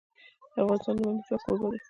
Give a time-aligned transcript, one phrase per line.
[0.63, 1.77] افغانستان د لمریز ځواک کوربه دی.